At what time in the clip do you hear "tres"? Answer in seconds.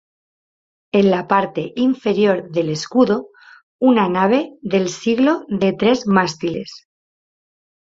5.73-6.07